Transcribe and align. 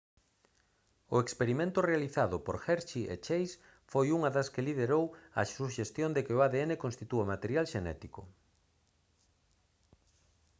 o 1.15 1.17
experimento 1.25 1.79
realizado 1.89 2.35
por 2.45 2.55
hershey 2.67 3.03
e 3.13 3.15
chase 3.27 3.55
foi 3.91 4.07
unha 4.17 4.29
das 4.35 4.47
liderou 4.67 5.05
a 5.41 5.43
suxestión 5.57 6.09
de 6.13 6.21
que 6.25 6.33
o 6.37 6.43
adn 6.47 6.71
constitúe 6.83 7.23
material 7.33 7.65
xenético 7.73 8.21